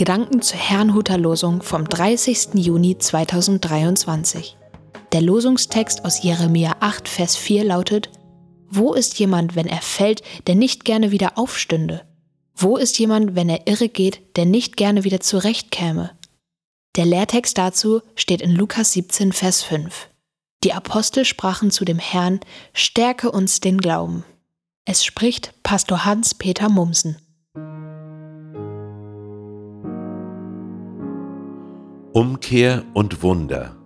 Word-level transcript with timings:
Gedanken 0.00 0.40
zur 0.40 0.58
Herrnhuter 0.58 1.18
Losung 1.18 1.60
vom 1.60 1.86
30. 1.86 2.54
Juni 2.54 2.96
2023. 2.96 4.56
Der 5.12 5.20
Losungstext 5.20 6.06
aus 6.06 6.22
Jeremia 6.22 6.76
8, 6.80 7.06
Vers 7.06 7.36
4 7.36 7.64
lautet: 7.64 8.08
Wo 8.70 8.94
ist 8.94 9.18
jemand, 9.18 9.56
wenn 9.56 9.66
er 9.66 9.82
fällt, 9.82 10.22
der 10.46 10.54
nicht 10.54 10.86
gerne 10.86 11.10
wieder 11.10 11.36
aufstünde? 11.36 12.00
Wo 12.56 12.78
ist 12.78 12.98
jemand, 12.98 13.34
wenn 13.34 13.50
er 13.50 13.66
irre 13.66 13.90
geht, 13.90 14.22
der 14.36 14.46
nicht 14.46 14.78
gerne 14.78 15.04
wieder 15.04 15.20
zurechtkäme? 15.20 16.12
Der 16.96 17.04
Lehrtext 17.04 17.58
dazu 17.58 18.00
steht 18.16 18.40
in 18.40 18.52
Lukas 18.52 18.94
17, 18.94 19.34
Vers 19.34 19.62
5. 19.62 20.08
Die 20.64 20.72
Apostel 20.72 21.26
sprachen 21.26 21.70
zu 21.70 21.84
dem 21.84 21.98
Herrn: 21.98 22.40
Stärke 22.72 23.30
uns 23.30 23.60
den 23.60 23.76
Glauben. 23.76 24.24
Es 24.86 25.04
spricht 25.04 25.52
Pastor 25.62 26.06
Hans-Peter 26.06 26.70
Mumsen. 26.70 27.18
Umkehr 32.12 32.84
und 32.92 33.22
Wunder. 33.22 33.76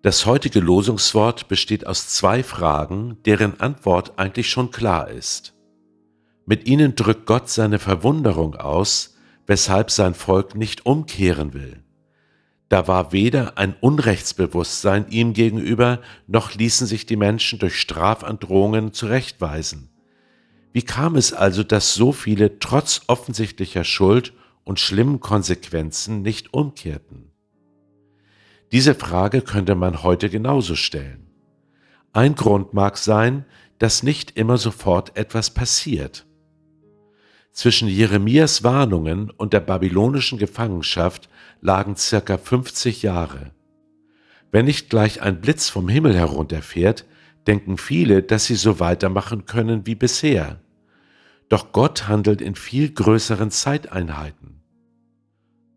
Das 0.00 0.26
heutige 0.26 0.60
Losungswort 0.60 1.48
besteht 1.48 1.84
aus 1.84 2.08
zwei 2.08 2.44
Fragen, 2.44 3.16
deren 3.24 3.58
Antwort 3.58 4.16
eigentlich 4.16 4.48
schon 4.48 4.70
klar 4.70 5.10
ist. 5.10 5.52
Mit 6.46 6.68
ihnen 6.68 6.94
drückt 6.94 7.26
Gott 7.26 7.50
seine 7.50 7.80
Verwunderung 7.80 8.54
aus, 8.54 9.16
weshalb 9.48 9.90
sein 9.90 10.14
Volk 10.14 10.54
nicht 10.54 10.86
umkehren 10.86 11.52
will. 11.52 11.82
Da 12.68 12.86
war 12.86 13.10
weder 13.10 13.58
ein 13.58 13.74
Unrechtsbewusstsein 13.80 15.06
ihm 15.10 15.32
gegenüber, 15.32 15.98
noch 16.28 16.54
ließen 16.54 16.86
sich 16.86 17.06
die 17.06 17.16
Menschen 17.16 17.58
durch 17.58 17.80
Strafandrohungen 17.80 18.92
zurechtweisen. 18.92 19.90
Wie 20.72 20.82
kam 20.82 21.16
es 21.16 21.32
also, 21.32 21.64
dass 21.64 21.92
so 21.92 22.12
viele 22.12 22.60
trotz 22.60 23.00
offensichtlicher 23.08 23.82
Schuld 23.82 24.32
und 24.64 24.80
schlimmen 24.80 25.20
Konsequenzen 25.20 26.22
nicht 26.22 26.54
umkehrten? 26.54 27.30
Diese 28.72 28.94
Frage 28.94 29.42
könnte 29.42 29.74
man 29.74 30.02
heute 30.02 30.30
genauso 30.30 30.76
stellen. 30.76 31.26
Ein 32.12 32.34
Grund 32.34 32.72
mag 32.74 32.98
sein, 32.98 33.44
dass 33.78 34.02
nicht 34.02 34.36
immer 34.36 34.58
sofort 34.58 35.16
etwas 35.16 35.50
passiert. 35.50 36.26
Zwischen 37.52 37.88
Jeremias 37.88 38.62
Warnungen 38.62 39.30
und 39.30 39.52
der 39.52 39.60
babylonischen 39.60 40.38
Gefangenschaft 40.38 41.28
lagen 41.60 41.96
circa 41.96 42.38
50 42.38 43.02
Jahre. 43.02 43.50
Wenn 44.52 44.66
nicht 44.66 44.90
gleich 44.90 45.22
ein 45.22 45.40
Blitz 45.40 45.68
vom 45.68 45.88
Himmel 45.88 46.14
herunterfährt, 46.14 47.06
denken 47.46 47.76
viele, 47.76 48.22
dass 48.22 48.46
sie 48.46 48.54
so 48.54 48.80
weitermachen 48.80 49.46
können 49.46 49.86
wie 49.86 49.94
bisher. 49.94 50.60
Doch 51.48 51.72
Gott 51.72 52.06
handelt 52.06 52.40
in 52.40 52.54
viel 52.54 52.92
größeren 52.92 53.50
Zeiteinheiten. 53.50 54.59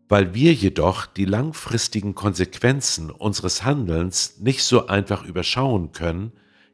Weil 0.08 0.34
wir 0.34 0.52
jedoch 0.52 1.06
die 1.06 1.24
langfristigen 1.24 2.14
Konsequenzen 2.14 3.10
unseres 3.10 3.64
Handelns 3.64 4.38
nicht 4.38 4.62
so 4.62 4.86
einfach 4.86 5.24
überschauen 5.24 5.92
können, 5.92 6.32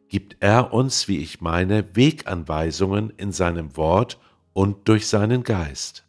gibt 0.09 0.37
er 0.41 0.73
uns, 0.73 1.07
wie 1.07 1.19
ich 1.19 1.41
meine, 1.41 1.95
Weganweisungen 1.95 3.11
in 3.17 3.31
seinem 3.31 3.77
Wort 3.77 4.19
und 4.53 4.89
durch 4.89 5.07
seinen 5.07 5.45
Geist. 5.45 6.05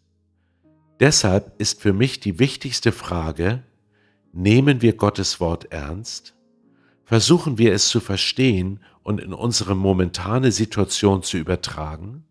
Deshalb 1.00 1.60
ist 1.60 1.82
für 1.82 1.94
mich 1.94 2.20
die 2.20 2.40
wichtigste 2.40 2.92
Frage, 2.92 3.64
nehmen 4.34 4.82
wir 4.82 4.94
Gottes 4.94 5.40
Wort 5.40 5.72
ernst? 5.72 6.36
Versuchen 7.06 7.58
wir 7.58 7.74
es 7.74 7.90
zu 7.90 8.00
verstehen 8.00 8.80
und 9.04 9.20
in 9.20 9.34
unsere 9.34 9.76
momentane 9.76 10.52
Situation 10.52 11.24
zu 11.24 11.38
übertragen? 11.38 12.24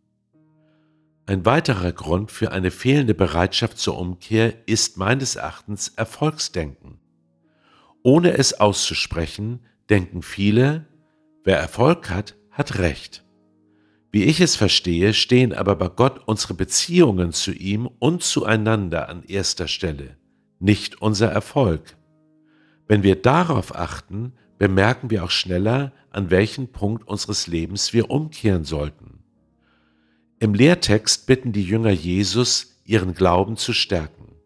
Ein 1.31 1.47
weiterer 1.47 1.93
Grund 1.93 2.33
für 2.33 2.51
eine 2.51 2.73
fehlende 2.73 3.15
Bereitschaft 3.15 3.79
zur 3.79 3.97
Umkehr 3.97 4.67
ist 4.67 4.97
meines 4.97 5.37
Erachtens 5.37 5.87
Erfolgsdenken. 5.95 6.99
Ohne 8.03 8.37
es 8.37 8.59
auszusprechen, 8.59 9.61
denken 9.89 10.23
viele, 10.23 10.89
wer 11.45 11.57
Erfolg 11.57 12.11
hat, 12.11 12.35
hat 12.51 12.81
Recht. 12.81 13.25
Wie 14.11 14.25
ich 14.25 14.41
es 14.41 14.57
verstehe, 14.57 15.15
stehen 15.15 15.55
aber 15.55 15.77
bei 15.77 15.87
Gott 15.87 16.19
unsere 16.27 16.55
Beziehungen 16.55 17.31
zu 17.31 17.53
ihm 17.53 17.87
und 18.01 18.25
zueinander 18.25 19.09
an 19.09 19.23
erster 19.23 19.69
Stelle, 19.69 20.17
nicht 20.59 21.01
unser 21.01 21.31
Erfolg. 21.31 21.97
Wenn 22.89 23.05
wir 23.05 23.15
darauf 23.15 23.77
achten, 23.77 24.33
bemerken 24.59 25.11
wir 25.11 25.23
auch 25.23 25.31
schneller, 25.31 25.93
an 26.11 26.33
welchen 26.33 26.73
Punkt 26.73 27.07
unseres 27.07 27.47
Lebens 27.47 27.93
wir 27.93 28.11
umkehren 28.11 28.65
sollten. 28.65 29.10
Im 30.43 30.55
Lehrtext 30.55 31.27
bitten 31.27 31.53
die 31.53 31.63
Jünger 31.63 31.91
Jesus, 31.91 32.81
ihren 32.85 33.13
Glauben 33.13 33.59
zu 33.59 33.75
stärken. 33.75 34.37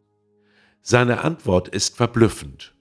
Seine 0.82 1.22
Antwort 1.22 1.68
ist 1.68 1.96
verblüffend. 1.96 2.74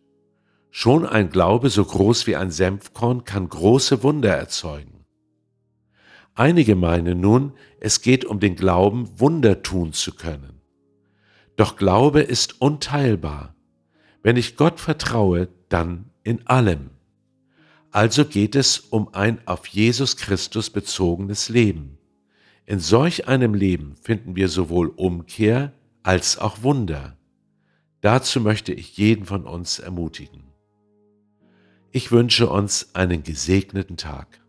Schon 0.72 1.06
ein 1.06 1.30
Glaube 1.30 1.70
so 1.70 1.86
groß 1.86 2.26
wie 2.26 2.36
ein 2.36 2.50
Senfkorn 2.50 3.24
kann 3.24 3.48
große 3.48 4.02
Wunder 4.02 4.36
erzeugen. 4.36 5.06
Einige 6.34 6.76
meinen 6.76 7.22
nun, 7.22 7.54
es 7.80 8.02
geht 8.02 8.26
um 8.26 8.40
den 8.40 8.56
Glauben, 8.56 9.08
Wunder 9.20 9.62
tun 9.62 9.94
zu 9.94 10.16
können. 10.16 10.60
Doch 11.56 11.76
Glaube 11.76 12.22
ist 12.22 12.62
unteilbar. 12.62 13.56
Wenn 14.24 14.38
ich 14.38 14.58
Gott 14.58 14.80
vertraue, 14.80 15.50
dann 15.70 16.10
in 16.24 16.48
allem. 16.48 16.90
Also 17.92 18.26
geht 18.26 18.56
es 18.56 18.80
um 18.80 19.14
ein 19.14 19.48
auf 19.48 19.68
Jesus 19.68 20.18
Christus 20.18 20.72
bezogenes 20.72 21.50
Leben. 21.50 22.00
In 22.66 22.80
solch 22.80 23.28
einem 23.28 23.54
Leben 23.54 23.96
finden 24.02 24.36
wir 24.36 24.48
sowohl 24.48 24.88
Umkehr 24.88 25.74
als 26.02 26.38
auch 26.38 26.64
Wunder. 26.64 27.18
Dazu 28.00 28.40
möchte 28.40 28.74
ich 28.74 28.98
jeden 28.98 29.26
von 29.26 29.46
uns 29.46 29.80
ermutigen. 29.80 30.44
Ich 31.92 32.12
wünsche 32.12 32.50
uns 32.50 32.96
einen 32.96 33.24
gesegneten 33.24 33.98
Tag. 33.98 34.42